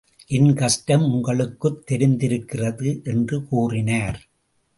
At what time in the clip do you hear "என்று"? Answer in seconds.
3.03-3.47